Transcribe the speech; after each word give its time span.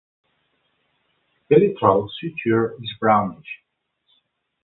Elytral 1.51 2.09
suture 2.19 2.73
is 2.81 2.91
brownish. 2.99 3.61